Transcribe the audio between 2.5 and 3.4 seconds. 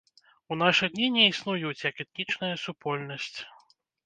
супольнасць.